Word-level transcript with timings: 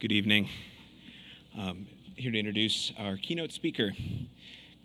Good 0.00 0.12
evening. 0.12 0.48
Um, 1.54 1.86
here 2.16 2.32
to 2.32 2.38
introduce 2.38 2.90
our 2.98 3.18
keynote 3.18 3.52
speaker. 3.52 3.92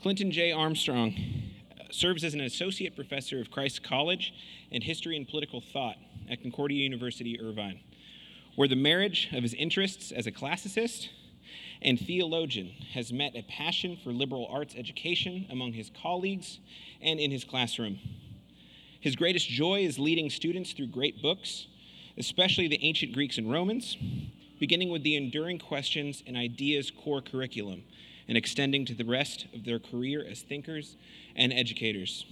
Clinton 0.02 0.30
J. 0.30 0.52
Armstrong 0.52 1.16
serves 1.90 2.26
as 2.26 2.34
an 2.34 2.42
associate 2.42 2.98
professor 2.98 3.40
of 3.40 3.50
Christ 3.50 3.82
College 3.82 4.34
and 4.74 4.84
History 4.84 5.16
and 5.16 5.26
Political 5.26 5.62
Thought 5.72 5.96
at 6.30 6.42
Concordia 6.42 6.84
University, 6.84 7.40
Irvine, 7.40 7.80
where 8.58 8.68
the 8.68 8.76
marriage 8.76 9.30
of 9.32 9.42
his 9.42 9.54
interests 9.54 10.12
as 10.12 10.28
a 10.28 10.34
classicist 10.34 11.08
and 11.82 11.98
theologian 11.98 12.74
has 12.92 13.14
met 13.14 13.38
a 13.38 13.44
passion 13.44 13.98
for 14.04 14.12
liberal 14.12 14.50
arts 14.52 14.76
education 14.78 15.46
among 15.50 15.72
his 15.72 15.92
colleagues 16.02 16.60
and 17.02 17.22
in 17.22 17.32
his 17.32 17.46
classroom. 17.46 18.00
His 19.00 19.16
greatest 19.16 19.48
joy 19.48 19.86
is 19.86 19.98
leading 19.98 20.30
students 20.30 20.74
through 20.74 20.88
great 20.88 21.22
books, 21.22 21.68
especially 22.18 22.68
the 22.68 22.84
ancient 22.84 23.14
Greeks 23.14 23.38
and 23.38 23.50
Romans, 23.50 23.96
beginning 24.60 24.90
with 24.90 25.04
the 25.04 25.16
enduring 25.16 25.60
questions 25.60 26.24
and 26.26 26.38
ideas 26.38 26.92
core 26.92 27.22
curriculum 27.22 27.84
and 28.28 28.38
extending 28.38 28.86
to 28.86 28.94
the 28.94 29.06
rest 29.06 29.46
of 29.54 29.66
their 29.66 29.80
career 29.80 30.26
as 30.30 30.42
thinkers 30.42 30.96
and 31.36 31.54
educators. 31.54 32.26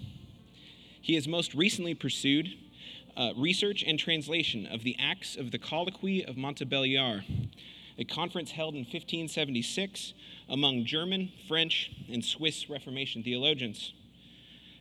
He 1.01 1.15
has 1.15 1.27
most 1.27 1.53
recently 1.53 1.93
pursued 1.93 2.49
uh, 3.15 3.31
research 3.37 3.83
and 3.85 3.99
translation 3.99 4.65
of 4.65 4.83
the 4.83 4.95
Acts 4.99 5.35
of 5.35 5.51
the 5.51 5.59
Colloquy 5.59 6.25
of 6.25 6.35
Montbéliard, 6.35 7.23
a 7.97 8.03
conference 8.05 8.51
held 8.51 8.73
in 8.73 8.81
1576 8.81 10.13
among 10.49 10.85
German, 10.85 11.31
French, 11.47 11.91
and 12.11 12.23
Swiss 12.23 12.69
Reformation 12.69 13.21
theologians. 13.21 13.93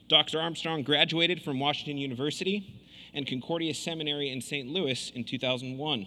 Dr. 0.08 0.40
Armstrong 0.40 0.82
graduated 0.82 1.42
from 1.42 1.60
Washington 1.60 1.98
University 1.98 2.80
and 3.14 3.26
Concordia 3.26 3.74
Seminary 3.74 4.30
in 4.30 4.40
St. 4.40 4.68
Louis 4.68 5.10
in 5.14 5.24
2001. 5.24 6.06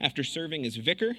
After 0.00 0.22
serving 0.22 0.66
as 0.66 0.76
vicar 0.76 1.14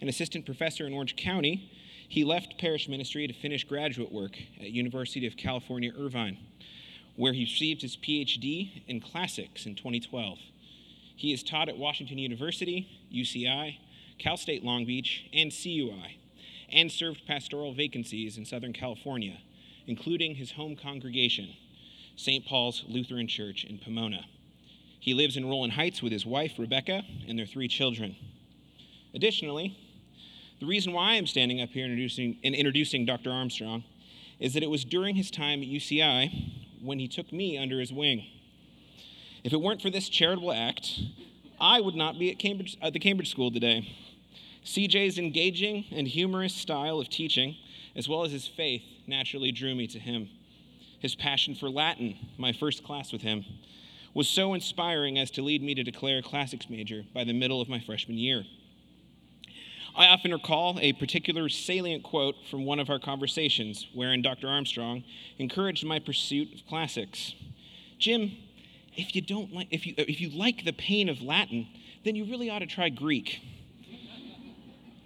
and 0.00 0.10
assistant 0.10 0.44
professor 0.44 0.86
in 0.86 0.92
Orange 0.92 1.16
County, 1.16 1.70
he 2.08 2.24
left 2.24 2.58
parish 2.58 2.88
ministry 2.88 3.26
to 3.28 3.32
finish 3.32 3.62
graduate 3.62 4.10
work 4.10 4.36
at 4.58 4.70
University 4.70 5.26
of 5.28 5.36
California, 5.36 5.92
Irvine, 5.96 6.38
where 7.14 7.32
he 7.32 7.44
received 7.44 7.82
his 7.82 7.96
PhD 7.96 8.82
in 8.88 9.00
classics 9.00 9.64
in 9.64 9.76
2012. 9.76 10.38
He 11.14 11.30
has 11.30 11.44
taught 11.44 11.68
at 11.68 11.78
Washington 11.78 12.18
University, 12.18 12.88
UCI, 13.14 13.76
Cal 14.18 14.36
State 14.36 14.64
Long 14.64 14.84
Beach, 14.84 15.28
and 15.32 15.52
CUI, 15.52 16.18
and 16.72 16.90
served 16.90 17.26
pastoral 17.26 17.74
vacancies 17.74 18.36
in 18.36 18.44
Southern 18.44 18.72
California, 18.72 19.38
including 19.86 20.34
his 20.34 20.52
home 20.52 20.74
congregation, 20.74 21.50
St. 22.16 22.44
Paul's 22.44 22.84
Lutheran 22.88 23.28
Church 23.28 23.64
in 23.64 23.78
Pomona. 23.78 24.24
He 25.00 25.14
lives 25.14 25.36
in 25.36 25.48
Rowland 25.48 25.72
Heights 25.72 26.02
with 26.02 26.12
his 26.12 26.26
wife, 26.26 26.52
Rebecca, 26.58 27.02
and 27.26 27.38
their 27.38 27.46
three 27.46 27.68
children. 27.68 28.14
Additionally, 29.14 29.76
the 30.60 30.66
reason 30.66 30.92
why 30.92 31.12
I'm 31.12 31.26
standing 31.26 31.62
up 31.62 31.70
here 31.70 31.86
introducing, 31.86 32.38
and 32.44 32.54
introducing 32.54 33.06
Dr. 33.06 33.30
Armstrong 33.30 33.82
is 34.38 34.52
that 34.52 34.62
it 34.62 34.68
was 34.68 34.84
during 34.84 35.16
his 35.16 35.30
time 35.30 35.62
at 35.62 35.68
UCI 35.68 36.82
when 36.82 36.98
he 36.98 37.08
took 37.08 37.32
me 37.32 37.56
under 37.56 37.80
his 37.80 37.92
wing. 37.92 38.26
If 39.42 39.54
it 39.54 39.60
weren't 39.60 39.80
for 39.80 39.88
this 39.88 40.10
charitable 40.10 40.52
act, 40.52 41.00
I 41.58 41.80
would 41.80 41.94
not 41.94 42.18
be 42.18 42.30
at, 42.30 42.38
Cambridge, 42.38 42.76
at 42.82 42.92
the 42.92 42.98
Cambridge 42.98 43.30
School 43.30 43.50
today. 43.50 43.88
CJ's 44.66 45.18
engaging 45.18 45.86
and 45.90 46.06
humorous 46.06 46.54
style 46.54 47.00
of 47.00 47.08
teaching, 47.08 47.56
as 47.96 48.06
well 48.06 48.24
as 48.24 48.32
his 48.32 48.46
faith, 48.46 48.82
naturally 49.06 49.50
drew 49.50 49.74
me 49.74 49.86
to 49.86 49.98
him. 49.98 50.28
His 50.98 51.14
passion 51.14 51.54
for 51.54 51.70
Latin, 51.70 52.16
my 52.36 52.52
first 52.52 52.84
class 52.84 53.12
with 53.12 53.22
him, 53.22 53.46
was 54.14 54.28
so 54.28 54.54
inspiring 54.54 55.18
as 55.18 55.30
to 55.32 55.42
lead 55.42 55.62
me 55.62 55.74
to 55.74 55.82
declare 55.82 56.18
a 56.18 56.22
classics 56.22 56.68
major 56.68 57.04
by 57.14 57.24
the 57.24 57.32
middle 57.32 57.60
of 57.60 57.68
my 57.68 57.80
freshman 57.80 58.18
year. 58.18 58.44
I 59.96 60.06
often 60.06 60.32
recall 60.32 60.78
a 60.80 60.92
particular 60.94 61.48
salient 61.48 62.02
quote 62.02 62.36
from 62.50 62.64
one 62.64 62.78
of 62.78 62.90
our 62.90 62.98
conversations 62.98 63.86
wherein 63.92 64.22
Dr. 64.22 64.48
Armstrong 64.48 65.04
encouraged 65.38 65.84
my 65.84 65.98
pursuit 65.98 66.54
of 66.54 66.66
classics. 66.66 67.34
Jim, 67.98 68.32
if 68.96 69.14
you 69.14 69.22
don't 69.22 69.52
like 69.52 69.68
if 69.70 69.86
you 69.86 69.94
if 69.96 70.20
you 70.20 70.30
like 70.30 70.64
the 70.64 70.72
pain 70.72 71.08
of 71.08 71.22
Latin, 71.22 71.66
then 72.04 72.16
you 72.16 72.24
really 72.24 72.50
ought 72.50 72.60
to 72.60 72.66
try 72.66 72.88
Greek. 72.88 73.40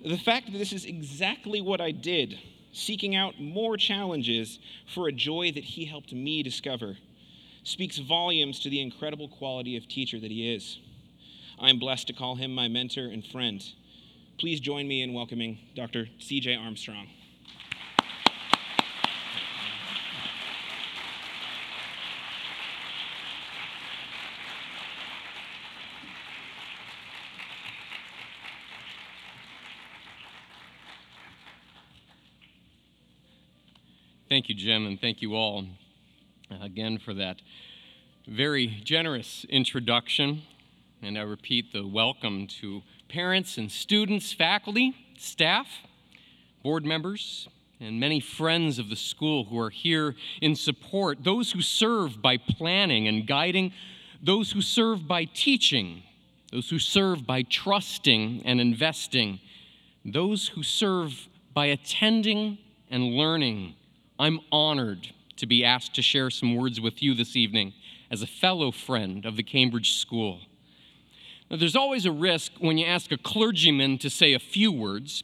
the 0.04 0.19
fact 0.19 0.53
that 0.53 0.59
this 0.59 0.72
is 0.72 0.84
exactly 0.84 1.60
what 1.60 1.81
I 1.81 1.91
did, 1.91 2.38
seeking 2.72 3.14
out 3.14 3.41
more 3.41 3.76
challenges 3.76 4.59
for 4.87 5.09
a 5.09 5.12
joy 5.12 5.50
that 5.53 5.64
he 5.64 5.87
helped 5.87 6.12
me 6.12 6.43
discover 6.43 6.97
speaks 7.64 7.97
volumes 7.97 8.60
to 8.60 8.69
the 8.69 8.80
incredible 8.80 9.28
quality 9.28 9.76
of 9.76 9.88
teacher 9.88 10.20
that 10.20 10.30
he 10.30 10.54
is. 10.54 10.78
I 11.58 11.70
am 11.70 11.78
blessed 11.78 12.06
to 12.08 12.12
call 12.12 12.36
him 12.36 12.54
my 12.54 12.69
mentor 12.69 13.06
and 13.06 13.25
friend. 13.26 13.64
Please 14.38 14.60
join 14.60 14.86
me 14.86 15.02
in 15.02 15.14
welcoming 15.14 15.58
Dr. 15.75 16.08
C.J. 16.19 16.56
Armstrong. 16.56 17.08
Thank 34.28 34.48
you, 34.48 34.54
Jim, 34.54 34.84
and 34.84 35.00
thank 35.00 35.22
you 35.22 35.34
all 35.34 35.64
Uh, 36.54 36.65
again 36.65 36.98
for 36.98 37.15
that 37.15 37.41
very 38.26 38.66
generous 38.66 39.47
introduction. 39.48 40.42
And 41.03 41.19
I 41.19 41.22
repeat 41.22 41.72
the 41.72 41.87
welcome 41.87 42.47
to 42.60 42.82
parents 43.09 43.59
and 43.59 43.70
students, 43.70 44.32
faculty, 44.32 44.94
staff, 45.19 45.66
board 46.62 46.84
members, 46.84 47.48
and 47.81 47.98
many 47.98 48.20
friends 48.20 48.78
of 48.78 48.88
the 48.88 48.97
school 48.97 49.44
who 49.44 49.59
are 49.59 49.70
here 49.70 50.14
in 50.41 50.54
support, 50.54 51.25
those 51.25 51.53
who 51.53 51.60
serve 51.60 52.20
by 52.22 52.37
planning 52.37 53.09
and 53.09 53.26
guiding, 53.26 53.72
those 54.22 54.53
who 54.53 54.60
serve 54.60 55.06
by 55.09 55.25
teaching, 55.25 56.03
those 56.53 56.70
who 56.70 56.78
serve 56.78 57.26
by 57.26 57.43
trusting 57.43 58.43
and 58.44 58.60
investing, 58.60 59.41
those 60.04 60.48
who 60.48 60.62
serve 60.62 61.28
by 61.53 61.66
attending 61.66 62.59
and 62.91 63.04
learning. 63.14 63.75
I'm 64.19 64.41
honored 64.53 65.12
to 65.37 65.47
be 65.47 65.65
asked 65.65 65.95
to 65.95 66.03
share 66.03 66.31
some 66.31 66.55
words 66.55 66.81
with 66.81 67.03
you 67.03 67.15
this 67.15 67.37
evening 67.37 67.72
as 68.11 68.22
a 68.22 68.27
fellow 68.27 68.71
friend 68.71 69.25
of 69.25 69.37
the 69.37 69.43
Cambridge 69.43 69.95
School. 69.95 70.41
Now, 71.50 71.56
there's 71.56 71.77
always 71.77 72.06
a 72.06 72.12
risk 72.12 72.53
when 72.59 72.78
you 72.78 72.87
ask 72.87 73.12
a 73.12 73.19
clergyman 73.19 73.99
to 73.99 74.11
say 74.11 74.33
a 74.33 74.39
few 74.39 74.73
words. 74.73 75.23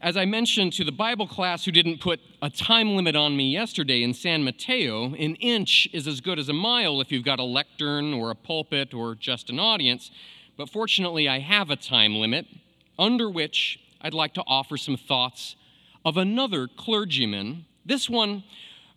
As 0.00 0.16
I 0.16 0.24
mentioned 0.24 0.72
to 0.74 0.84
the 0.84 0.92
Bible 0.92 1.26
class 1.26 1.64
who 1.64 1.72
didn't 1.72 2.00
put 2.00 2.20
a 2.40 2.48
time 2.48 2.96
limit 2.96 3.14
on 3.14 3.36
me 3.36 3.50
yesterday 3.50 4.02
in 4.02 4.14
San 4.14 4.42
Mateo, 4.42 5.14
an 5.14 5.36
inch 5.36 5.88
is 5.92 6.06
as 6.06 6.20
good 6.20 6.38
as 6.38 6.48
a 6.48 6.54
mile 6.54 7.00
if 7.00 7.12
you've 7.12 7.24
got 7.24 7.38
a 7.38 7.44
lectern 7.44 8.14
or 8.14 8.30
a 8.30 8.34
pulpit 8.34 8.94
or 8.94 9.14
just 9.14 9.50
an 9.50 9.60
audience. 9.60 10.10
But 10.56 10.70
fortunately, 10.70 11.28
I 11.28 11.38
have 11.40 11.70
a 11.70 11.76
time 11.76 12.16
limit 12.16 12.46
under 12.98 13.28
which 13.28 13.78
I'd 14.00 14.14
like 14.14 14.34
to 14.34 14.44
offer 14.46 14.76
some 14.76 14.96
thoughts 14.96 15.56
of 16.04 16.16
another 16.16 16.66
clergyman, 16.66 17.66
this 17.84 18.08
one 18.08 18.44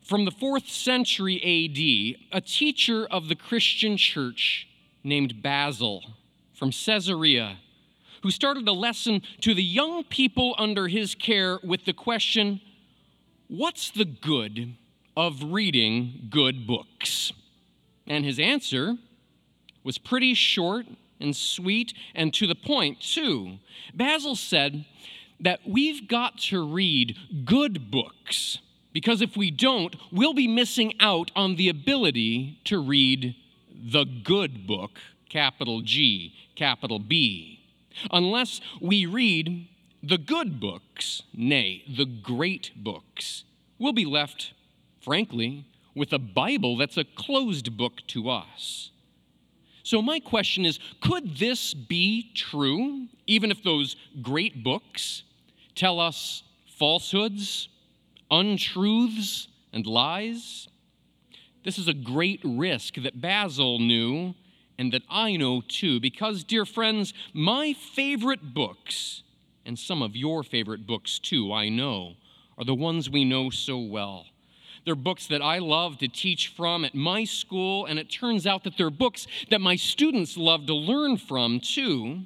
from 0.04 0.26
the 0.26 0.32
fourth 0.32 0.68
century 0.68 1.38
AD, 1.38 2.38
a 2.38 2.42
teacher 2.42 3.08
of 3.10 3.30
the 3.30 3.36
Christian 3.36 3.98
church 3.98 4.68
named 5.04 5.42
Basil 5.42 6.04
from 6.54 6.72
Caesarea, 6.72 7.58
who 8.22 8.30
started 8.30 8.68
a 8.68 8.74
lesson 8.74 9.22
to 9.42 9.54
the 9.54 9.64
young 9.64 10.04
people 10.04 10.56
under 10.58 10.88
his 10.88 11.16
care 11.16 11.60
with 11.64 11.86
the 11.86 11.94
question 11.94 12.62
What's 13.48 13.92
the 13.92 14.06
good 14.06 14.76
of 15.16 15.54
reading 15.54 16.28
good 16.30 16.66
books? 16.66 17.32
And 18.08 18.26
his 18.26 18.40
answer 18.40 18.96
was 19.84 19.98
pretty 19.98 20.34
short 20.34 20.86
and 21.20 21.36
sweet 21.36 21.94
and 22.16 22.34
to 22.34 22.48
the 22.48 22.56
point, 22.56 23.00
too. 23.00 23.60
Basil 23.94 24.36
said 24.36 24.86
that 25.40 25.60
we've 25.68 26.08
got 26.08 26.38
to 26.40 26.66
read 26.66 27.16
good 27.46 27.92
books 27.92 28.60
because 28.94 29.22
if 29.22 29.36
we 29.36 29.50
don't, 29.50 29.96
we'll 30.12 30.36
be 30.36 30.48
missing 30.48 30.94
out 31.00 31.32
on 31.36 31.56
the 31.56 31.68
ability 31.68 32.60
to 32.66 32.80
read 32.80 33.36
the 33.74 34.06
good 34.06 34.66
book, 34.68 35.00
capital 35.30 35.82
G, 35.82 36.34
capital 36.56 37.00
B. 37.00 37.60
Unless 38.12 38.62
we 38.80 39.06
read 39.06 39.68
the 40.02 40.18
good 40.18 40.60
books, 40.60 41.24
nay, 41.34 41.84
the 41.88 42.06
great 42.06 42.72
books, 42.76 43.44
we'll 43.80 43.94
be 43.94 44.06
left, 44.06 44.54
frankly, 45.02 45.66
with 45.96 46.14
a 46.14 46.20
Bible 46.20 46.78
that's 46.78 46.98
a 46.98 47.04
closed 47.04 47.76
book 47.76 48.02
to 48.08 48.30
us. 48.30 48.92
So, 49.84 50.02
my 50.02 50.20
question 50.20 50.66
is 50.66 50.80
could 51.02 51.38
this 51.38 51.74
be 51.74 52.32
true, 52.34 53.08
even 53.28 53.52
if 53.52 53.64
those 53.64 53.96
great 54.22 54.64
books 54.64 55.24
tell 55.76 56.00
us 56.00 56.44
falsehoods 56.78 57.68
untruths 58.34 59.48
and 59.72 59.86
lies. 59.86 60.68
This 61.64 61.78
is 61.78 61.88
a 61.88 61.94
great 61.94 62.42
risk 62.44 62.96
that 62.96 63.22
Basil 63.22 63.80
knew 63.80 64.34
and 64.78 64.92
that 64.92 65.04
I 65.08 65.36
know 65.36 65.62
too, 65.62 66.00
because, 66.00 66.44
dear 66.44 66.66
friends, 66.66 67.14
my 67.32 67.74
favorite 67.74 68.54
books, 68.56 69.22
and 69.66 69.78
some 69.78 70.02
of 70.02 70.16
your 70.16 70.42
favorite 70.42 70.88
books 70.88 71.20
too, 71.20 71.54
I 71.54 71.70
know, 71.70 72.16
are 72.58 72.66
the 72.66 72.74
ones 72.74 73.08
we 73.08 73.24
know 73.24 73.52
so 73.52 73.78
well. 73.78 74.26
They're 74.84 74.96
books 74.96 75.28
that 75.28 75.42
I 75.44 75.60
love 75.60 76.00
to 76.00 76.08
teach 76.08 76.48
from 76.48 76.84
at 76.84 76.96
my 76.96 77.24
school, 77.26 77.86
and 77.86 78.00
it 78.00 78.10
turns 78.10 78.48
out 78.48 78.64
that 78.64 78.78
they're 78.78 78.90
books 78.90 79.28
that 79.52 79.62
my 79.62 79.76
students 79.76 80.36
love 80.36 80.66
to 80.66 80.74
learn 80.74 81.18
from 81.18 81.60
too, 81.60 82.24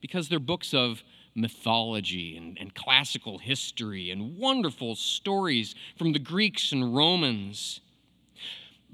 because 0.00 0.28
they're 0.28 0.40
books 0.40 0.72
of 0.72 1.02
mythology 1.34 2.36
and, 2.36 2.56
and 2.60 2.74
classical 2.74 3.38
history 3.38 4.10
and 4.10 4.36
wonderful 4.36 4.94
stories 4.94 5.74
from 5.96 6.12
the 6.12 6.18
Greeks 6.18 6.72
and 6.72 6.94
Romans. 6.94 7.80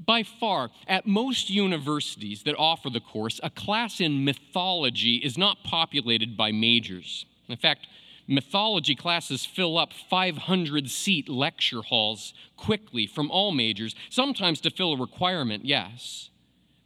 By 0.05 0.23
far, 0.23 0.71
at 0.87 1.07
most 1.07 1.51
universities 1.51 2.45
that 2.45 2.57
offer 2.57 2.89
the 2.89 3.01
course, 3.01 3.41
a 3.43 3.51
class 3.51 4.01
in 4.01 4.25
mythology 4.25 5.17
is 5.17 5.37
not 5.37 5.65
populated 5.65 6.37
by 6.37 6.53
majors. 6.53 7.27
In 7.49 7.57
fact, 7.57 7.89
mythology 8.29 8.95
classes 8.95 9.45
fill 9.45 9.77
up 9.77 9.93
500 9.93 10.89
seat 10.89 11.29
lecture 11.29 11.83
halls 11.83 12.33
quickly 12.57 13.07
from 13.07 13.31
all 13.31 13.51
majors, 13.51 13.97
sometimes 14.09 14.61
to 14.61 14.71
fill 14.71 14.93
a 14.93 14.99
requirement, 14.99 15.65
yes, 15.65 16.31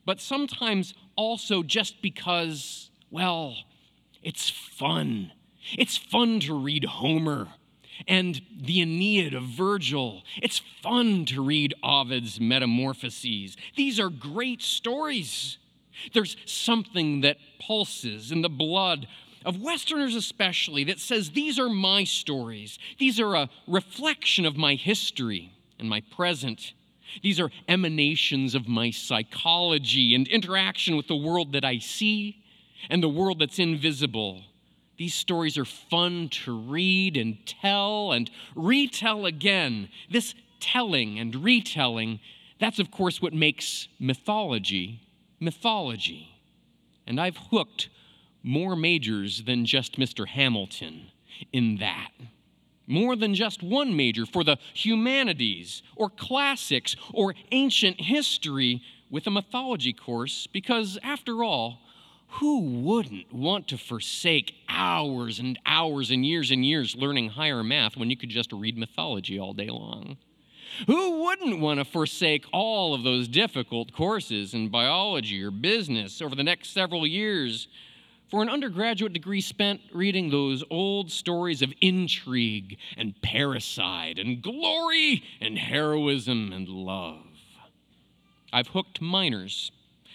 but 0.07 0.21
sometimes 0.21 0.95
also 1.17 1.63
just 1.63 2.01
because, 2.01 2.91
well, 3.11 3.57
it's 4.23 4.49
fun. 4.49 5.33
It's 5.77 5.97
fun 5.97 6.41
to 6.41 6.55
read 6.55 6.85
Homer 6.85 7.49
and 8.07 8.41
the 8.61 8.81
Aeneid 8.81 9.35
of 9.35 9.45
Virgil. 9.45 10.23
It's 10.37 10.61
fun 10.83 11.25
to 11.27 11.43
read 11.43 11.75
Ovid's 11.83 12.41
Metamorphoses. 12.41 13.57
These 13.77 14.01
are 14.01 14.09
great 14.09 14.63
stories. 14.63 15.59
There's 16.13 16.37
something 16.47 17.21
that 17.21 17.39
pulses 17.61 18.33
in 18.33 18.43
the 18.43 18.49
blood 18.49 19.07
of 19.45 19.61
Westerners, 19.61 20.15
especially, 20.15 20.85
that 20.85 21.01
says 21.01 21.31
these 21.31 21.59
are 21.59 21.69
my 21.69 22.05
stories. 22.05 22.79
These 22.99 23.21
are 23.21 23.35
a 23.35 23.51
reflection 23.67 24.47
of 24.47 24.57
my 24.57 24.75
history 24.75 25.53
and 25.79 25.89
my 25.89 26.01
present. 26.01 26.73
These 27.23 27.41
are 27.41 27.51
emanations 27.69 28.55
of 28.55 28.69
my 28.69 28.91
psychology 28.91 30.15
and 30.15 30.27
interaction 30.29 30.97
with 30.97 31.09
the 31.09 31.17
world 31.17 31.53
that 31.53 31.65
I 31.65 31.79
see 31.79 32.43
and 32.89 33.03
the 33.03 33.09
world 33.09 33.41
that's 33.41 33.59
invisible 33.59 34.45
these 35.03 35.15
stories 35.15 35.59
are 35.59 35.65
fun 35.65 36.29
to 36.29 36.57
read 36.57 37.17
and 37.17 37.45
tell 37.45 38.13
and 38.13 38.31
retell 38.55 39.27
again. 39.27 39.89
This 40.09 40.33
telling 40.61 41.19
and 41.19 41.35
retelling, 41.43 42.21
that's 42.61 42.79
of 42.79 42.93
course 42.93 43.21
what 43.21 43.33
makes 43.33 43.89
mythology 43.99 45.01
mythology. 45.41 46.29
And 47.05 47.21
I've 47.21 47.37
hooked 47.37 47.89
more 48.45 48.77
majors 48.77 49.43
than 49.43 49.65
just 49.67 49.99
Mr. 49.99 50.25
Hamilton 50.25 51.09
in 51.53 51.79
that. 51.79 52.13
More 52.87 53.17
than 53.17 53.35
just 53.35 53.61
one 53.61 53.97
major 53.97 54.25
for 54.25 54.45
the 54.45 54.57
humanities 54.73 55.83
or 55.97 56.11
classics 56.11 56.95
or 57.13 57.35
ancient 57.51 58.01
history 58.01 58.83
with 59.11 59.27
a 59.27 59.33
mythology 59.33 59.93
course, 59.93 60.47
because 60.47 60.97
after 61.03 61.43
all, 61.43 61.82
who 62.41 62.61
wouldn't 62.61 63.33
want 63.33 63.69
to 63.69 63.77
forsake 63.77 64.55
hours 64.69 65.39
and 65.39 65.59
hours 65.67 66.11
and 66.11 66.25
years 66.25 66.51
and 66.51 66.65
years 66.65 66.97
learning 66.97 67.31
higher 67.31 67.63
math 67.63 67.97
when 67.97 68.09
you 68.09 68.17
could 68.17 68.31
just 68.31 68.53
read 68.53 68.79
mythology 68.79 69.39
all 69.39 69.53
day 69.53 69.69
long? 69.69 70.17
Who 70.87 71.25
wouldn't 71.25 71.61
want 71.61 71.79
to 71.79 71.85
forsake 71.85 72.47
all 72.51 72.95
of 72.95 73.03
those 73.03 73.29
difficult 73.29 73.93
courses 73.93 74.55
in 74.55 74.71
biology 74.71 75.43
or 75.43 75.51
business 75.51 76.23
over 76.23 76.35
the 76.35 76.43
next 76.43 76.71
several 76.71 77.07
years 77.07 77.69
for 78.31 78.41
an 78.41 78.49
undergraduate 78.49 79.13
degree 79.13 79.43
spent 79.43 79.83
reading 79.93 80.31
those 80.31 80.65
old 80.71 81.11
stories 81.11 81.61
of 81.61 81.75
intrigue 81.83 82.79
and 82.97 83.15
parricide 83.21 84.19
and 84.19 84.41
glory 84.41 85.23
and 85.39 85.59
heroism 85.59 86.51
and 86.51 86.67
love? 86.67 87.27
I've 88.55 88.69
hooked 88.69 89.03
minors 89.03 89.71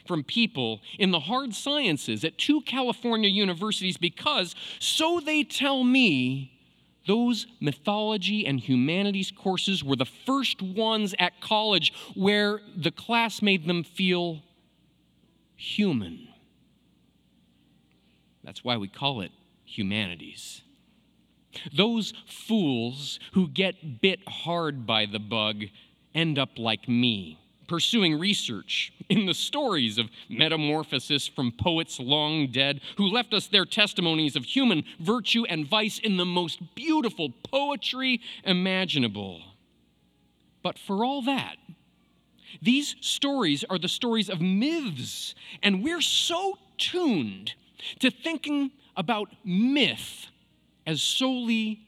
from 0.07 0.23
people 0.23 0.81
in 0.97 1.11
the 1.11 1.19
hard 1.19 1.53
sciences 1.53 2.23
at 2.23 2.37
two 2.37 2.61
California 2.61 3.29
universities 3.29 3.97
because, 3.97 4.55
so 4.79 5.19
they 5.19 5.43
tell 5.43 5.83
me, 5.83 6.53
those 7.07 7.47
mythology 7.61 8.45
and 8.45 8.59
humanities 8.59 9.31
courses 9.31 9.83
were 9.83 9.95
the 9.95 10.05
first 10.05 10.61
ones 10.61 11.15
at 11.17 11.39
college 11.39 11.93
where 12.15 12.59
the 12.75 12.91
class 12.91 13.41
made 13.41 13.65
them 13.65 13.83
feel 13.83 14.43
human. 15.55 16.27
That's 18.43 18.63
why 18.63 18.77
we 18.77 18.87
call 18.87 19.21
it 19.21 19.31
humanities. 19.65 20.61
Those 21.75 22.13
fools 22.27 23.19
who 23.33 23.47
get 23.47 24.01
bit 24.01 24.19
hard 24.27 24.85
by 24.85 25.05
the 25.05 25.19
bug 25.19 25.63
end 26.13 26.37
up 26.37 26.57
like 26.57 26.87
me 26.87 27.39
pursuing 27.67 28.19
research 28.19 28.93
in 29.09 29.25
the 29.25 29.33
stories 29.33 29.97
of 29.97 30.09
metamorphosis 30.29 31.27
from 31.27 31.51
poets 31.51 31.99
long 31.99 32.51
dead 32.51 32.81
who 32.97 33.07
left 33.07 33.33
us 33.33 33.47
their 33.47 33.65
testimonies 33.65 34.35
of 34.35 34.43
human 34.43 34.83
virtue 34.99 35.45
and 35.45 35.67
vice 35.67 35.99
in 35.99 36.17
the 36.17 36.25
most 36.25 36.59
beautiful 36.75 37.29
poetry 37.51 38.21
imaginable. 38.43 39.41
But 40.63 40.77
for 40.77 41.05
all 41.05 41.21
that, 41.23 41.55
these 42.61 42.95
stories 43.01 43.63
are 43.69 43.77
the 43.77 43.87
stories 43.87 44.29
of 44.29 44.41
myths, 44.41 45.35
and 45.61 45.83
we're 45.83 46.01
so 46.01 46.57
tuned 46.77 47.53
to 47.99 48.09
thinking 48.09 48.71
about 48.95 49.29
myth 49.43 50.27
as 50.85 51.01
solely 51.01 51.81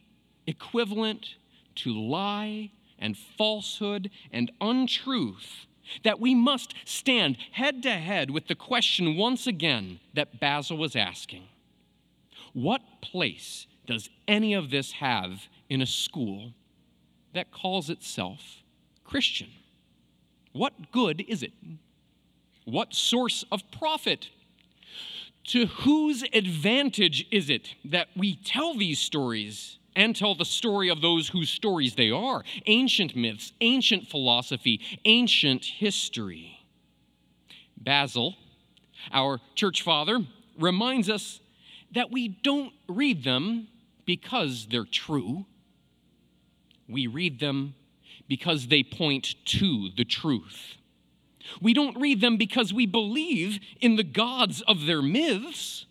equivalent 0.46 1.36
to 1.76 1.94
lie 1.94 2.72
and 3.00 3.18
falsehood 3.18 4.10
and 4.32 4.52
untruth 4.60 5.66
that 6.04 6.20
we 6.20 6.36
must 6.36 6.74
stand 6.86 7.38
head 7.52 7.84
to 7.84 7.92
head 7.92 8.32
with 8.32 8.48
the 8.48 8.56
question 8.56 9.16
once 9.16 9.48
again 9.48 10.00
that 10.14 10.40
Basil 10.40 10.78
was 10.78 10.96
asking 10.96 11.44
What 12.54 12.82
place 13.02 13.68
does 13.86 14.10
any 14.28 14.54
of 14.54 14.70
this 14.70 14.94
have 14.94 15.48
in 15.70 15.82
a 15.82 15.86
school 15.86 16.54
that 17.34 17.52
calls 17.52 17.90
itself 17.90 18.64
Christian? 19.04 19.50
What 20.52 20.92
good 20.92 21.24
is 21.28 21.44
it? 21.44 21.54
What 22.66 22.94
source 22.94 23.44
of 23.52 23.70
profit? 23.72 24.30
To 25.46 25.66
whose 25.66 26.24
advantage 26.34 27.26
is 27.32 27.50
it 27.50 27.74
that 27.86 28.10
we 28.16 28.36
tell 28.36 28.76
these 28.76 29.00
stories 29.00 29.79
and 30.00 30.16
tell 30.16 30.34
the 30.34 30.46
story 30.46 30.90
of 30.90 31.02
those 31.02 31.28
whose 31.28 31.50
stories 31.50 31.96
they 31.96 32.10
are 32.10 32.42
ancient 32.68 33.18
myths, 33.18 33.52
ancient 33.60 34.08
philosophy, 34.08 34.80
ancient 35.04 35.66
history. 35.66 36.66
Basil, 37.76 38.38
our 39.12 39.40
church 39.56 39.82
father, 39.82 40.20
reminds 40.58 41.10
us 41.10 41.42
that 41.94 42.12
we 42.12 42.30
don't 42.30 42.72
read 42.88 43.26
them 43.26 43.68
because 44.06 44.68
they're 44.72 44.86
true. 44.86 45.46
We 46.88 47.06
read 47.06 47.42
them 47.42 47.76
because 48.30 48.68
they 48.68 48.84
point 48.84 49.36
to 49.48 49.90
the 49.98 50.06
truth. 50.06 50.76
We 51.62 51.74
don't 51.74 52.00
read 52.00 52.22
them 52.22 52.38
because 52.38 52.74
we 52.74 52.86
believe 52.86 53.60
in 53.82 53.98
the 53.98 54.04
gods 54.04 54.62
of 54.62 54.86
their 54.86 55.02
myths. 55.02 55.88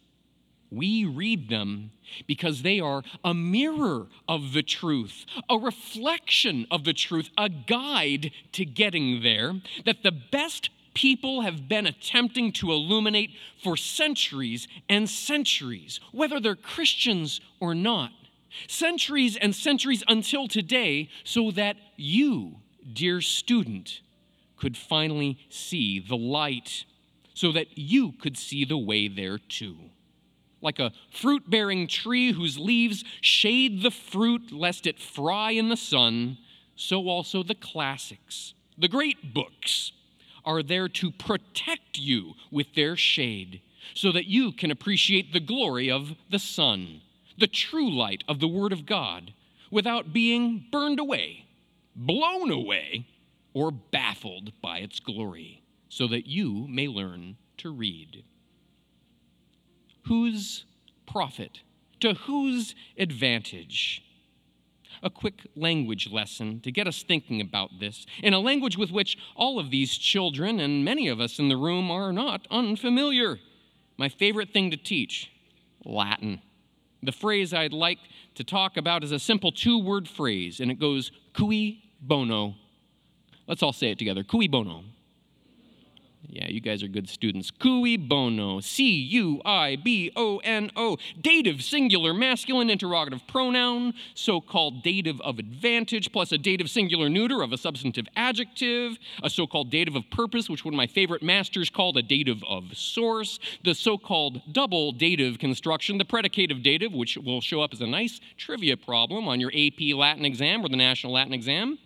We 0.71 1.05
read 1.05 1.49
them 1.49 1.93
because 2.27 2.63
they 2.63 2.81
are 2.81 3.03
a 3.25 3.33
mirror 3.33 4.07
of 4.29 4.53
the 4.53 4.63
truth, 4.63 5.25
a 5.49 5.59
reflection 5.59 6.67
of 6.71 6.85
the 6.85 6.93
truth, 6.93 7.31
a 7.39 7.49
guide 7.49 8.33
to 8.53 8.65
getting 8.65 9.23
there 9.23 9.55
that 9.87 10.03
the 10.03 10.13
best 10.13 10.71
people 10.95 11.43
have 11.43 11.69
been 11.69 11.87
attempting 11.87 12.53
to 12.53 12.73
illuminate 12.73 13.31
for 13.63 13.77
centuries 13.77 14.69
and 14.89 15.09
centuries, 15.09 16.01
whether 16.13 16.41
they're 16.41 16.57
Christians 16.57 17.41
or 17.61 17.75
not. 17.75 18.11
Centuries 18.67 19.37
and 19.37 19.55
centuries 19.55 20.03
until 20.09 20.49
today, 20.49 21.09
so 21.23 21.51
that 21.53 21.77
you, 21.97 22.57
dear 22.93 23.21
student, 23.21 24.01
could 24.57 24.77
finally 24.77 25.39
see 25.49 26.01
the 26.01 26.17
light, 26.17 26.85
so 27.33 27.53
that 27.53 27.79
you 27.79 28.13
could 28.13 28.37
see 28.37 28.65
the 28.65 28.79
way 28.79 29.07
there 29.07 29.39
too 29.39 29.77
like 30.61 30.79
a 30.79 30.93
fruit 31.11 31.49
bearing 31.49 31.87
tree 31.87 32.33
whose 32.33 32.59
leaves 32.59 33.05
shade 33.21 33.83
the 33.83 33.91
fruit 33.91 34.53
lest 34.53 34.87
it 34.87 34.99
fry 34.99 35.53
in 35.53 35.69
the 35.69 35.77
sun, 35.77 36.39
so 36.77 37.09
also 37.09 37.43
the 37.43 37.55
classics, 37.55 38.55
the 38.77 38.89
great 38.89 39.35
books, 39.35 39.93
are 40.45 40.63
there 40.63 40.89
to 40.89 41.11
protect 41.11 41.99
you 41.99 42.35
with 42.51 42.75
their 42.75 42.97
shade 42.97 43.61
so 43.95 44.13
that 44.13 44.27
you 44.27 44.53
can 44.53 44.71
appreciate 44.71 45.33
the 45.33 45.41
glory 45.41 45.91
of 45.91 46.15
the 46.31 46.39
sun, 46.39 47.01
the 47.37 47.47
true 47.47 47.91
light 47.91 48.25
of 48.29 48.41
the 48.41 48.49
Word 48.49 48.73
of 48.73 48.87
God, 48.87 49.33
without 49.71 50.13
being 50.13 50.67
burned 50.71 50.99
away, 50.99 51.47
blown 51.95 52.51
away, 52.51 53.07
or 53.55 53.71
baffled 53.71 54.53
by 54.63 54.79
its 54.79 55.01
glory, 55.01 55.63
so 55.89 56.07
that 56.07 56.27
you 56.27 56.67
may 56.69 56.87
learn 56.87 57.37
to 57.59 57.71
read. 57.71 58.25
Whose 60.09 60.65
profit? 61.07 61.61
To 62.01 62.15
whose 62.15 62.75
advantage? 62.97 64.03
A 65.03 65.11
quick 65.11 65.47
language 65.55 66.11
lesson 66.11 66.61
to 66.61 66.73
get 66.73 66.89
us 66.89 67.03
thinking 67.03 67.41
about 67.41 67.79
this, 67.79 68.07
in 68.23 68.35
a 68.35 68.41
language 68.41 68.77
with 68.77 68.91
which 68.91 69.19
all 69.37 69.59
of 69.59 69.71
these 69.71 69.97
children 69.97 70.61
and 70.61 70.85
many 70.85 71.09
of 71.09 71.21
us 71.21 71.39
in 71.39 71.49
the 71.49 71.57
room 71.57 71.91
are 71.91 72.13
not 72.13 72.49
unfamiliar. 72.51 73.39
My 73.97 74.09
favorite 74.09 74.51
thing 74.51 74.71
to 74.71 74.77
teach 74.77 75.31
Latin. 75.85 76.41
The 77.03 77.13
phrase 77.13 77.53
I'd 77.53 77.73
like 77.73 77.99
to 78.35 78.45
talk 78.45 78.77
about 78.77 79.05
is 79.05 79.13
a 79.13 79.19
simple 79.19 79.53
two 79.53 79.79
word 79.79 80.09
phrase, 80.09 80.59
and 80.59 80.71
it 80.71 80.81
goes 80.81 81.13
cui 81.35 81.83
bono. 82.01 82.55
Let's 83.47 83.63
all 83.63 83.73
say 83.73 83.91
it 83.91 83.99
together 83.99 84.25
cui 84.25 84.49
bono. 84.49 84.85
Yeah, 86.31 86.49
you 86.49 86.61
guys 86.61 86.83
are 86.83 86.89
good 86.89 87.09
students. 87.09 87.51
Cui 87.51 87.97
bono. 87.97 88.61
C 88.61 88.85
U 88.85 89.41
I 89.47 89.77
B 89.77 90.13
O 90.15 90.39
N 90.45 90.71
O. 90.77 90.99
Dative, 91.19 91.63
singular, 91.63 92.13
masculine, 92.13 92.69
interrogative 92.69 93.27
pronoun, 93.27 93.95
so 94.15 94.39
called 94.39 94.83
dative 94.83 95.23
of 95.23 95.39
advantage, 95.39 96.13
plus 96.13 96.31
a 96.31 96.37
dative, 96.37 96.69
singular, 96.69 97.09
neuter 97.09 97.41
of 97.41 97.55
a 97.55 97.57
substantive 97.57 98.07
adjective, 98.15 98.99
a 99.23 99.31
so 99.31 99.47
called 99.47 99.71
dative 99.71 99.97
of 99.97 100.09
purpose, 100.11 100.51
which 100.51 100.67
one 100.67 100.75
of 100.75 100.77
my 100.77 100.87
favorite 100.87 101.23
masters 101.23 101.71
called 101.71 101.97
a 101.97 102.03
dative 102.03 102.45
of 102.47 102.77
source, 102.77 103.39
the 103.65 103.75
so 103.75 103.97
called 103.97 104.43
double 104.53 104.93
dative 104.93 105.39
construction, 105.39 105.97
the 105.97 106.05
predicative 106.05 106.63
dative, 106.63 106.93
which 106.93 107.17
will 107.17 107.41
show 107.41 107.63
up 107.63 107.73
as 107.73 107.81
a 107.81 107.87
nice 107.87 108.21
trivia 108.37 108.77
problem 108.77 109.27
on 109.27 109.41
your 109.41 109.51
AP 109.55 109.97
Latin 109.97 110.27
exam 110.27 110.63
or 110.63 110.69
the 110.69 110.77
National 110.77 111.15
Latin 111.15 111.33
exam. 111.33 111.79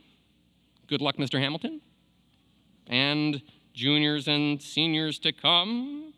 Good 0.89 1.01
luck, 1.01 1.17
Mr. 1.17 1.39
Hamilton. 1.39 1.81
And 2.89 3.41
juniors 3.73 4.29
and 4.29 4.61
seniors 4.61 5.19
to 5.21 5.33
come. 5.33 6.13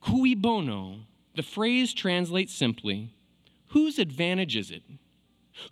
Cui 0.00 0.34
bono, 0.34 1.00
the 1.36 1.42
phrase 1.42 1.92
translates 1.92 2.54
simply 2.54 3.12
whose 3.68 3.98
advantage 3.98 4.56
is 4.56 4.70
it? 4.70 4.82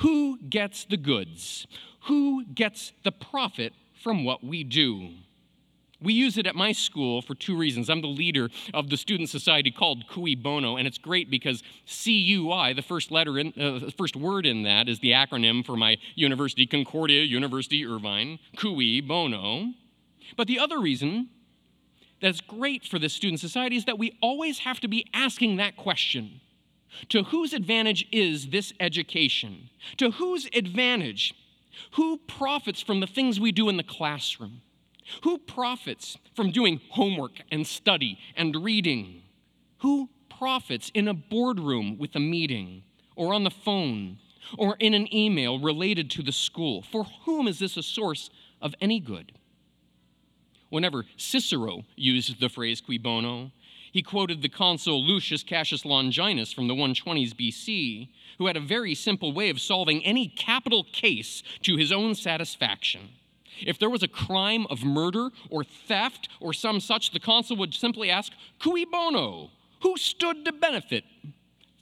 Who 0.00 0.38
gets 0.38 0.84
the 0.84 0.96
goods? 0.96 1.66
Who 2.02 2.44
gets 2.44 2.92
the 3.04 3.12
profit 3.12 3.72
from 4.02 4.24
what 4.24 4.44
we 4.44 4.64
do? 4.64 5.10
We 6.00 6.12
use 6.12 6.38
it 6.38 6.46
at 6.46 6.54
my 6.54 6.70
school 6.70 7.22
for 7.22 7.34
two 7.34 7.56
reasons. 7.56 7.90
I'm 7.90 8.02
the 8.02 8.06
leader 8.06 8.50
of 8.72 8.88
the 8.88 8.96
student 8.96 9.30
society 9.30 9.72
called 9.72 10.06
Cui 10.08 10.36
Bono, 10.36 10.76
and 10.76 10.86
it's 10.86 10.98
great 10.98 11.28
because 11.28 11.64
CUI, 11.86 12.72
the 12.72 12.84
first 12.86 13.10
letter 13.10 13.36
in, 13.36 13.48
uh, 13.60 13.80
the 13.80 13.94
first 13.96 14.14
word 14.14 14.46
in 14.46 14.62
that, 14.62 14.88
is 14.88 15.00
the 15.00 15.10
acronym 15.10 15.66
for 15.66 15.76
my 15.76 15.96
university, 16.14 16.66
Concordia 16.66 17.22
University 17.22 17.84
Irvine, 17.84 18.38
Cui 18.56 19.00
Bono. 19.00 19.72
But 20.37 20.47
the 20.47 20.58
other 20.58 20.78
reason 20.78 21.28
that's 22.20 22.40
great 22.40 22.85
for 22.85 22.99
this 22.99 23.12
student 23.12 23.40
society 23.40 23.76
is 23.76 23.85
that 23.85 23.99
we 23.99 24.18
always 24.20 24.61
have 24.61 24.80
to 24.80 24.88
be 24.88 25.06
asking 25.14 25.56
that 25.56 25.76
question 25.76 26.40
To 27.11 27.25
whose 27.25 27.52
advantage 27.52 28.06
is 28.11 28.49
this 28.49 28.73
education? 28.80 29.70
To 29.99 30.12
whose 30.12 30.49
advantage? 30.54 31.35
Who 31.92 32.18
profits 32.26 32.82
from 32.82 33.00
the 33.00 33.06
things 33.06 33.38
we 33.38 33.52
do 33.52 33.68
in 33.68 33.76
the 33.76 33.85
classroom? 33.85 34.62
Who 35.23 35.38
profits 35.38 36.18
from 36.35 36.50
doing 36.50 36.80
homework 36.90 37.40
and 37.50 37.66
study 37.66 38.18
and 38.37 38.64
reading? 38.64 39.23
Who 39.78 40.11
profits 40.28 40.90
in 40.92 41.08
a 41.08 41.14
boardroom 41.14 41.99
with 41.99 42.14
a 42.14 42.20
meeting 42.20 42.82
or 43.16 43.32
on 43.32 43.44
the 43.44 43.50
phone 43.50 44.18
or 44.56 44.76
in 44.78 44.94
an 44.94 45.12
email 45.14 45.58
related 45.58 46.11
to 46.12 46.23
the 46.23 46.32
school? 46.32 46.82
For 46.82 47.04
whom 47.25 47.47
is 47.49 47.58
this 47.58 47.76
a 47.76 47.82
source 47.82 48.28
of 48.61 48.75
any 48.80 49.00
good? 49.00 49.32
Whenever 50.70 51.04
Cicero 51.16 51.84
used 51.96 52.40
the 52.40 52.48
phrase 52.48 52.80
cui 52.80 52.98
bono, 52.98 53.52
he 53.90 54.02
quoted 54.02 54.42
the 54.42 54.48
consul 54.48 55.02
Lucius 55.02 55.42
Cassius 55.42 55.84
Longinus 55.84 56.52
from 56.52 56.68
the 56.68 56.75
120s 56.75 57.32
BC, 57.34 58.08
who 58.37 58.46
had 58.46 58.56
a 58.56 58.60
very 58.60 58.94
simple 58.94 59.32
way 59.32 59.48
of 59.48 59.60
solving 59.60 60.04
any 60.04 60.28
capital 60.28 60.84
case 60.84 61.42
to 61.62 61.76
his 61.76 61.90
own 61.90 62.14
satisfaction. 62.14 63.08
If 63.60 63.78
there 63.78 63.90
was 63.90 64.02
a 64.02 64.08
crime 64.08 64.66
of 64.70 64.84
murder 64.84 65.30
or 65.50 65.64
theft 65.64 66.28
or 66.38 66.52
some 66.52 66.80
such, 66.80 67.10
the 67.10 67.20
consul 67.20 67.56
would 67.56 67.75
simply 67.75 68.10
ask, 68.10 68.32
Cui 68.60 68.84
bono? 68.84 69.50
Who 69.82 69.96
stood 69.96 70.44
to 70.44 70.52
benefit? 70.52 71.04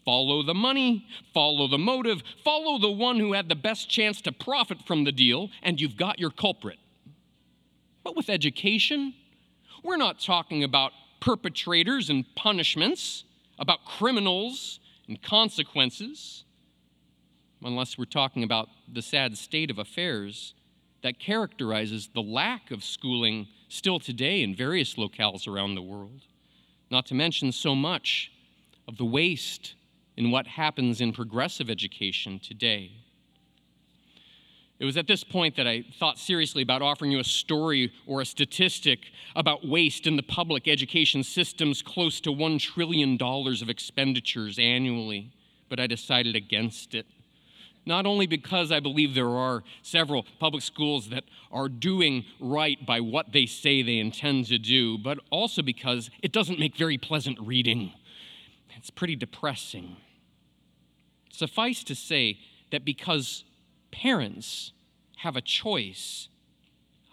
Follow 0.04 0.42
the 0.42 0.54
money, 0.54 1.06
follow 1.34 1.66
the 1.66 1.78
motive, 1.78 2.22
follow 2.44 2.78
the 2.78 2.90
one 2.90 3.18
who 3.18 3.32
had 3.32 3.48
the 3.48 3.56
best 3.56 3.90
chance 3.90 4.20
to 4.22 4.32
profit 4.32 4.86
from 4.86 5.02
the 5.02 5.12
deal, 5.12 5.50
and 5.62 5.80
you've 5.80 5.96
got 5.96 6.20
your 6.20 6.30
culprit. 6.30 6.78
But 8.06 8.14
with 8.14 8.30
education, 8.30 9.14
we're 9.82 9.96
not 9.96 10.20
talking 10.20 10.62
about 10.62 10.92
perpetrators 11.18 12.08
and 12.08 12.24
punishments, 12.36 13.24
about 13.58 13.84
criminals 13.84 14.78
and 15.08 15.20
consequences, 15.20 16.44
unless 17.64 17.98
we're 17.98 18.04
talking 18.04 18.44
about 18.44 18.68
the 18.86 19.02
sad 19.02 19.36
state 19.36 19.72
of 19.72 19.80
affairs 19.80 20.54
that 21.02 21.18
characterizes 21.18 22.08
the 22.14 22.22
lack 22.22 22.70
of 22.70 22.84
schooling 22.84 23.48
still 23.68 23.98
today 23.98 24.40
in 24.44 24.54
various 24.54 24.94
locales 24.94 25.48
around 25.48 25.74
the 25.74 25.82
world. 25.82 26.26
Not 26.92 27.06
to 27.06 27.14
mention 27.16 27.50
so 27.50 27.74
much 27.74 28.30
of 28.86 28.98
the 28.98 29.04
waste 29.04 29.74
in 30.16 30.30
what 30.30 30.46
happens 30.46 31.00
in 31.00 31.12
progressive 31.12 31.68
education 31.68 32.38
today. 32.38 32.92
It 34.78 34.84
was 34.84 34.98
at 34.98 35.06
this 35.06 35.24
point 35.24 35.56
that 35.56 35.66
I 35.66 35.84
thought 35.98 36.18
seriously 36.18 36.62
about 36.62 36.82
offering 36.82 37.10
you 37.10 37.18
a 37.18 37.24
story 37.24 37.92
or 38.06 38.20
a 38.20 38.26
statistic 38.26 39.00
about 39.34 39.66
waste 39.66 40.06
in 40.06 40.16
the 40.16 40.22
public 40.22 40.68
education 40.68 41.22
systems 41.22 41.80
close 41.80 42.20
to 42.20 42.30
$1 42.30 42.60
trillion 42.60 43.16
of 43.20 43.70
expenditures 43.70 44.58
annually, 44.58 45.32
but 45.70 45.80
I 45.80 45.86
decided 45.86 46.36
against 46.36 46.94
it. 46.94 47.06
Not 47.86 48.04
only 48.04 48.26
because 48.26 48.70
I 48.70 48.80
believe 48.80 49.14
there 49.14 49.30
are 49.30 49.62
several 49.80 50.26
public 50.40 50.62
schools 50.62 51.08
that 51.08 51.24
are 51.52 51.68
doing 51.68 52.24
right 52.38 52.84
by 52.84 53.00
what 53.00 53.32
they 53.32 53.46
say 53.46 53.80
they 53.80 53.98
intend 53.98 54.46
to 54.46 54.58
do, 54.58 54.98
but 54.98 55.18
also 55.30 55.62
because 55.62 56.10
it 56.20 56.32
doesn't 56.32 56.58
make 56.58 56.76
very 56.76 56.98
pleasant 56.98 57.38
reading. 57.40 57.92
It's 58.76 58.90
pretty 58.90 59.16
depressing. 59.16 59.96
Suffice 61.30 61.84
to 61.84 61.94
say 61.94 62.40
that 62.72 62.84
because 62.84 63.44
parents 64.02 64.72
have 65.18 65.36
a 65.36 65.40
choice. 65.40 66.28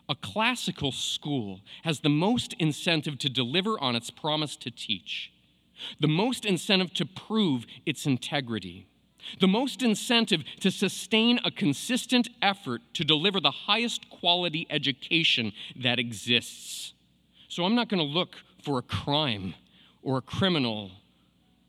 A 0.10 0.16
classical 0.16 0.92
school 0.92 1.62
has 1.84 2.02
the 2.02 2.10
most 2.10 2.54
incentive 2.60 3.18
to 3.20 3.30
deliver 3.30 3.80
on 3.80 3.96
its 3.96 4.10
promise 4.10 4.56
to 4.58 4.70
teach, 4.70 5.32
the 6.00 6.10
most 6.10 6.46
incentive 6.46 6.94
to 6.96 7.06
prove 7.06 7.66
its 7.86 8.06
integrity, 8.06 8.88
the 9.40 9.48
most 9.48 9.82
incentive 9.82 10.44
to 10.60 10.70
sustain 10.70 11.40
a 11.46 11.52
consistent 11.52 12.28
effort 12.42 12.82
to 12.94 13.06
deliver 13.06 13.40
the 13.40 13.52
highest 13.52 14.10
quality 14.10 14.68
education 14.70 15.54
that 15.76 16.00
exists. 16.00 16.94
So 17.48 17.64
I'm 17.64 17.76
not 17.76 17.88
going 17.88 18.06
to 18.06 18.14
look 18.20 18.36
for 18.62 18.78
a 18.78 18.82
crime 18.84 19.56
or 20.02 20.18
a 20.18 20.22
criminal. 20.22 20.92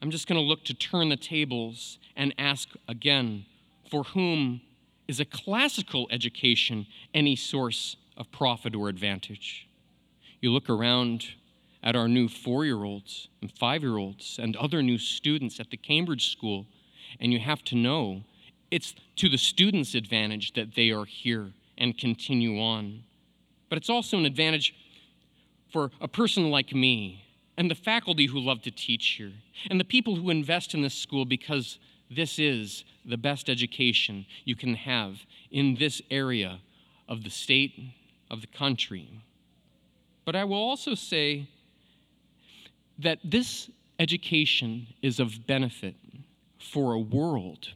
I'm 0.02 0.10
just 0.10 0.26
going 0.26 0.40
to 0.40 0.46
look 0.46 0.64
to 0.64 0.74
turn 0.74 1.08
the 1.08 1.16
tables 1.16 1.98
and 2.16 2.34
ask 2.36 2.70
again 2.88 3.46
for 3.88 4.02
whom 4.02 4.60
is 5.08 5.20
a 5.20 5.24
classical 5.24 6.06
education 6.10 6.86
any 7.12 7.36
source 7.36 7.96
of 8.16 8.30
profit 8.30 8.74
or 8.74 8.88
advantage? 8.88 9.68
You 10.40 10.50
look 10.50 10.68
around 10.68 11.26
at 11.82 11.96
our 11.96 12.08
new 12.08 12.28
four 12.28 12.64
year 12.64 12.84
olds 12.84 13.28
and 13.40 13.52
five 13.52 13.82
year 13.82 13.98
olds 13.98 14.38
and 14.40 14.56
other 14.56 14.82
new 14.82 14.98
students 14.98 15.60
at 15.60 15.70
the 15.70 15.76
Cambridge 15.76 16.32
School, 16.32 16.66
and 17.20 17.32
you 17.32 17.38
have 17.38 17.62
to 17.64 17.76
know 17.76 18.22
it's 18.70 18.94
to 19.16 19.28
the 19.28 19.38
students' 19.38 19.94
advantage 19.94 20.54
that 20.54 20.74
they 20.74 20.90
are 20.90 21.04
here 21.04 21.52
and 21.76 21.96
continue 21.96 22.60
on. 22.60 23.04
But 23.68 23.78
it's 23.78 23.90
also 23.90 24.16
an 24.16 24.26
advantage 24.26 24.74
for 25.70 25.90
a 26.00 26.08
person 26.08 26.50
like 26.50 26.74
me 26.74 27.24
and 27.56 27.70
the 27.70 27.74
faculty 27.74 28.26
who 28.26 28.38
love 28.38 28.62
to 28.62 28.70
teach 28.70 29.16
here 29.18 29.32
and 29.70 29.78
the 29.78 29.84
people 29.84 30.16
who 30.16 30.30
invest 30.30 30.74
in 30.74 30.82
this 30.82 30.94
school 30.94 31.24
because 31.24 31.78
this 32.14 32.38
is 32.38 32.84
the 33.04 33.16
best 33.16 33.48
education 33.48 34.26
you 34.44 34.56
can 34.56 34.74
have 34.74 35.20
in 35.50 35.76
this 35.76 36.00
area 36.10 36.60
of 37.08 37.24
the 37.24 37.30
state, 37.30 37.92
of 38.30 38.40
the 38.40 38.46
country. 38.46 39.20
But 40.24 40.36
I 40.36 40.44
will 40.44 40.56
also 40.56 40.94
say 40.94 41.48
that 42.98 43.18
this 43.24 43.70
education 43.98 44.86
is 45.02 45.20
of 45.20 45.46
benefit 45.46 45.96
for 46.58 46.92
a 46.92 46.98
world 46.98 47.68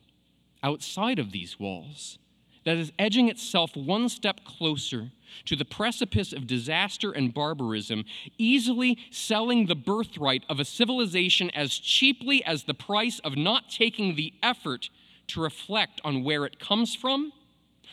outside 0.63 1.19
of 1.19 1.33
these 1.33 1.59
walls 1.61 2.19
that 2.65 2.77
is 2.77 2.93
edging 2.99 3.29
itself 3.29 3.77
one 3.77 4.09
step 4.09 4.45
closer 4.45 5.11
to 5.45 5.57
the 5.57 5.65
precipice 5.65 6.33
of 6.33 6.47
disaster 6.47 7.13
and 7.13 7.35
barbarism, 7.35 8.05
easily 8.37 8.99
selling 9.11 9.67
the 9.67 9.75
birthright 9.75 10.45
of 10.49 10.61
a 10.61 10.65
civilization 10.65 11.51
as 11.51 11.75
cheaply 11.75 12.45
as 12.45 12.65
the 12.65 12.75
price 12.75 13.19
of 13.21 13.37
not 13.37 13.71
taking 13.71 14.15
the 14.17 14.33
effort 14.43 14.91
to 15.29 15.41
reflect 15.41 16.01
on 16.05 16.25
where 16.25 16.45
it 16.45 16.59
comes 16.59 16.95
from, 16.95 17.33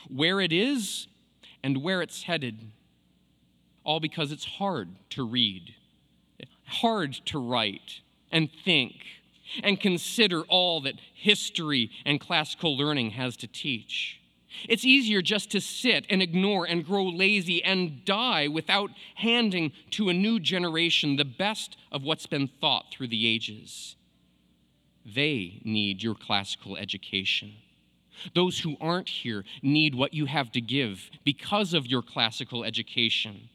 where 0.10 0.40
it 0.40 0.52
is, 0.52 1.08
and 1.64 1.82
where 1.82 2.02
it's 2.02 2.24
headed. 2.24 2.60
All 3.84 4.00
because 4.00 4.32
it's 4.32 4.46
hard 4.46 4.90
to 5.12 5.26
read. 5.26 5.76
hard 6.68 7.14
to 7.14 7.38
write 7.38 8.02
and 8.32 8.50
think 8.52 8.94
and 9.64 9.80
consider 9.80 10.42
all 10.44 10.82
that 10.82 10.96
history 11.14 11.92
and 12.06 12.20
classical 12.20 12.76
learning 12.76 13.12
has 13.12 13.38
to 13.38 13.48
teach. 13.48 14.20
It's 14.68 14.86
easier 14.86 15.22
just 15.22 15.52
to 15.52 15.62
sit 15.62 16.06
and 16.10 16.22
ignore 16.22 16.66
and 16.66 16.86
grow 16.86 17.06
lazy 17.06 17.64
and 17.64 18.04
die 18.06 18.48
without 18.48 18.92
handing 19.16 19.72
to 19.92 20.10
a 20.10 20.14
new 20.14 20.40
generation 20.40 21.16
the 21.16 21.26
best 21.26 21.78
of 21.92 22.04
what's 22.04 22.26
been 22.26 22.50
thought 22.62 22.86
through 22.92 23.08
the 23.08 23.28
ages. 23.28 23.96
They 25.06 25.62
need 25.64 26.02
your 26.02 26.16
classical 26.16 26.78
education. 26.78 27.54
Those 28.34 28.60
who 28.60 28.78
aren't 28.82 29.10
here 29.10 29.44
need 29.62 29.94
what 29.94 30.14
you 30.14 30.26
have 30.26 30.52
to 30.54 30.62
give 30.62 31.10
because 31.24 31.74
of 31.74 31.86
your 31.86 32.02
classical 32.02 32.64
education. 32.64 33.50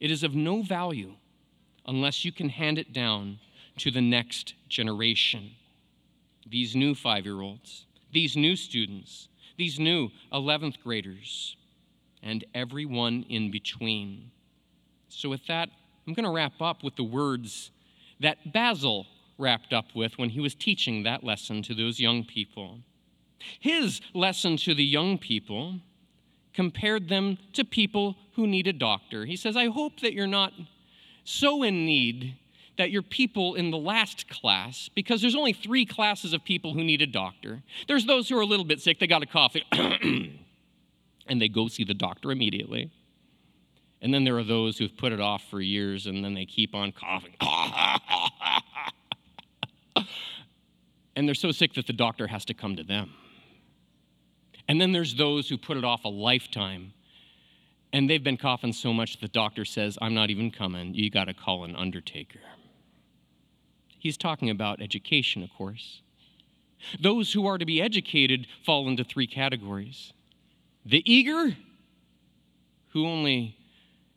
It 0.00 0.10
is 0.10 0.22
of 0.22 0.34
no 0.34 0.62
value 0.62 1.14
unless 1.86 2.24
you 2.24 2.32
can 2.32 2.48
hand 2.48 2.78
it 2.78 2.92
down 2.92 3.38
to 3.78 3.90
the 3.90 4.00
next 4.00 4.54
generation. 4.68 5.52
These 6.46 6.74
new 6.74 6.94
five 6.94 7.24
year 7.24 7.40
olds, 7.40 7.86
these 8.12 8.36
new 8.36 8.56
students, 8.56 9.28
these 9.60 9.78
new 9.78 10.08
11th 10.32 10.80
graders, 10.82 11.54
and 12.22 12.44
everyone 12.54 13.24
in 13.28 13.50
between. 13.50 14.30
So, 15.08 15.28
with 15.28 15.46
that, 15.48 15.68
I'm 16.06 16.14
going 16.14 16.24
to 16.24 16.32
wrap 16.32 16.60
up 16.60 16.82
with 16.82 16.96
the 16.96 17.04
words 17.04 17.70
that 18.20 18.52
Basil 18.52 19.06
wrapped 19.38 19.74
up 19.74 19.94
with 19.94 20.18
when 20.18 20.30
he 20.30 20.40
was 20.40 20.54
teaching 20.54 21.02
that 21.02 21.22
lesson 21.22 21.62
to 21.64 21.74
those 21.74 22.00
young 22.00 22.24
people. 22.24 22.78
His 23.60 24.00
lesson 24.14 24.56
to 24.58 24.74
the 24.74 24.84
young 24.84 25.18
people 25.18 25.80
compared 26.54 27.10
them 27.10 27.36
to 27.52 27.64
people 27.64 28.16
who 28.36 28.46
need 28.46 28.66
a 28.66 28.72
doctor. 28.72 29.26
He 29.26 29.36
says, 29.36 29.56
I 29.56 29.66
hope 29.66 30.00
that 30.00 30.14
you're 30.14 30.26
not 30.26 30.54
so 31.24 31.62
in 31.62 31.84
need 31.84 32.34
that 32.80 32.90
you're 32.90 33.02
people 33.02 33.54
in 33.56 33.70
the 33.70 33.76
last 33.76 34.26
class, 34.30 34.88
because 34.94 35.20
there's 35.20 35.36
only 35.36 35.52
three 35.52 35.84
classes 35.84 36.32
of 36.32 36.42
people 36.42 36.72
who 36.72 36.82
need 36.82 37.02
a 37.02 37.06
doctor. 37.06 37.62
There's 37.86 38.06
those 38.06 38.30
who 38.30 38.38
are 38.38 38.40
a 38.40 38.46
little 38.46 38.64
bit 38.64 38.80
sick, 38.80 38.98
they 38.98 39.06
got 39.06 39.22
a 39.22 39.26
cough, 39.26 39.54
and 39.72 40.38
they 41.26 41.48
go 41.48 41.68
see 41.68 41.84
the 41.84 41.92
doctor 41.92 42.32
immediately. 42.32 42.90
And 44.00 44.14
then 44.14 44.24
there 44.24 44.38
are 44.38 44.44
those 44.44 44.78
who've 44.78 44.96
put 44.96 45.12
it 45.12 45.20
off 45.20 45.42
for 45.50 45.60
years 45.60 46.06
and 46.06 46.24
then 46.24 46.32
they 46.32 46.46
keep 46.46 46.74
on 46.74 46.92
coughing. 46.92 47.34
and 51.14 51.28
they're 51.28 51.34
so 51.34 51.52
sick 51.52 51.74
that 51.74 51.86
the 51.86 51.92
doctor 51.92 52.28
has 52.28 52.46
to 52.46 52.54
come 52.54 52.76
to 52.76 52.82
them. 52.82 53.12
And 54.68 54.80
then 54.80 54.92
there's 54.92 55.16
those 55.16 55.50
who 55.50 55.58
put 55.58 55.76
it 55.76 55.84
off 55.84 56.06
a 56.06 56.08
lifetime 56.08 56.94
and 57.92 58.08
they've 58.08 58.24
been 58.24 58.38
coughing 58.38 58.72
so 58.72 58.94
much 58.94 59.20
the 59.20 59.28
doctor 59.28 59.66
says, 59.66 59.98
I'm 60.00 60.14
not 60.14 60.30
even 60.30 60.50
coming. 60.50 60.94
You 60.94 61.10
got 61.10 61.24
to 61.24 61.34
call 61.34 61.64
an 61.64 61.76
undertaker. 61.76 62.40
He's 64.00 64.16
talking 64.16 64.48
about 64.48 64.80
education, 64.80 65.42
of 65.42 65.50
course. 65.52 66.00
Those 66.98 67.34
who 67.34 67.46
are 67.46 67.58
to 67.58 67.66
be 67.66 67.82
educated 67.82 68.46
fall 68.64 68.88
into 68.88 69.04
three 69.04 69.26
categories 69.26 70.12
the 70.86 71.02
eager, 71.04 71.54
who 72.88 73.06
only 73.06 73.54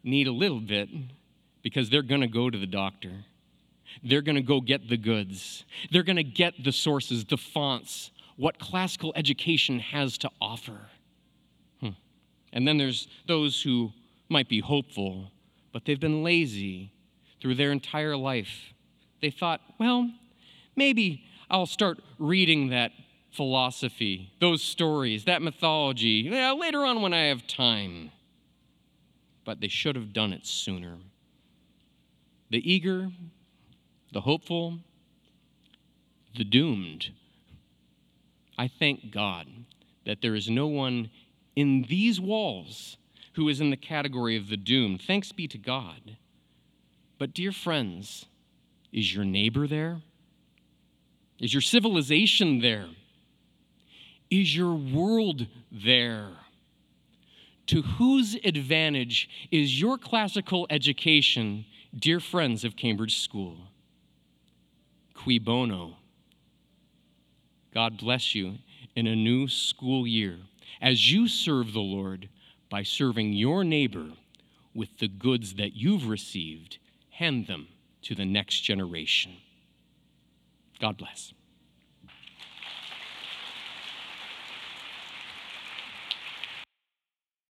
need 0.02 0.28
a 0.28 0.32
little 0.32 0.62
bit 0.62 0.88
because 1.62 1.90
they're 1.90 2.02
going 2.02 2.22
to 2.22 2.28
go 2.28 2.50
to 2.50 2.58
the 2.58 2.66
doctor. 2.66 3.26
They're 4.02 4.22
going 4.22 4.38
to 4.38 4.42
go 4.42 4.62
get 4.62 4.88
the 4.88 4.96
goods. 4.96 5.66
They're 5.92 6.04
going 6.04 6.16
to 6.16 6.24
get 6.24 6.64
the 6.64 6.72
sources, 6.72 7.26
the 7.26 7.36
fonts, 7.36 8.12
what 8.38 8.60
classical 8.60 9.12
education 9.18 9.80
has 9.80 10.18
to 10.20 10.30
offer. 10.42 10.88
Hmm. 11.82 11.90
And 12.54 12.66
then 12.66 12.78
there's 12.78 13.10
those 13.28 13.62
who 13.62 13.92
might 14.30 14.48
be 14.48 14.62
hopeful, 14.62 15.32
but 15.74 15.84
they've 15.84 16.00
been 16.00 16.24
lazy 16.24 16.94
through 17.42 17.56
their 17.56 17.74
entire 17.74 18.16
life 18.16 18.74
they 19.24 19.32
thought, 19.32 19.62
well, 19.80 20.12
maybe 20.76 21.24
I'll 21.50 21.66
start 21.66 22.00
reading 22.20 22.70
that 22.70 22.92
philosophy, 23.32 24.34
those 24.42 24.62
stories, 24.62 25.24
that 25.24 25.42
mythology, 25.42 26.28
yeah, 26.30 26.52
later 26.52 26.86
on 26.86 27.02
when 27.02 27.14
I 27.14 27.28
have 27.28 27.48
time. 27.48 28.12
But 29.46 29.62
they 29.62 29.70
should 29.70 29.96
have 29.96 30.12
done 30.12 30.34
it 30.34 30.46
sooner. 30.46 30.98
The 32.50 32.70
eager, 32.70 33.12
the 34.12 34.22
hopeful, 34.22 34.80
the 36.36 36.44
doomed. 36.44 37.12
I 38.58 38.68
thank 38.68 39.10
God 39.10 39.48
that 40.06 40.22
there 40.22 40.36
is 40.36 40.50
no 40.50 40.68
one 40.68 41.10
in 41.56 41.86
these 41.88 42.20
walls 42.20 42.98
who 43.36 43.48
is 43.48 43.62
in 43.62 43.70
the 43.70 43.78
category 43.78 44.36
of 44.36 44.50
the 44.50 44.58
doomed. 44.58 45.02
Thanks 45.02 45.32
be 45.32 45.48
to 45.48 45.58
God. 45.58 46.18
But, 47.18 47.34
dear 47.34 47.54
friends, 47.54 48.26
is 48.94 49.14
your 49.14 49.26
neighbor 49.26 49.68
there? 49.68 50.02
Is 51.40 51.54
your 51.54 51.62
civilization 51.62 52.60
there? 52.62 52.88
Is 54.30 54.56
your 54.56 54.76
world 54.76 55.48
there? 55.72 56.30
To 57.68 57.82
whose 57.82 58.36
advantage 58.44 59.30
is 59.52 59.82
your 59.82 59.98
classical 59.98 60.68
education, 60.70 61.66
dear 61.96 62.20
friends 62.20 62.64
of 62.64 62.76
Cambridge 62.76 63.18
School? 63.20 63.58
Cui 65.16 65.40
bono. 65.40 65.98
God 67.74 67.98
bless 67.98 68.36
you 68.36 68.60
in 68.96 69.08
a 69.08 69.16
new 69.16 69.48
school 69.48 70.06
year 70.06 70.38
as 70.82 71.12
you 71.12 71.28
serve 71.28 71.74
the 71.74 71.80
Lord 71.80 72.30
by 72.70 72.84
serving 72.84 73.34
your 73.34 73.64
neighbor 73.64 74.10
with 74.76 75.00
the 75.00 75.08
goods 75.08 75.56
that 75.56 75.76
you've 75.76 76.08
received. 76.08 76.78
Hand 77.10 77.48
them 77.48 77.68
to 78.04 78.16
the 78.16 78.26
next 78.26 78.62
generation. 78.62 79.34
God 80.80 80.98
bless. 80.98 81.34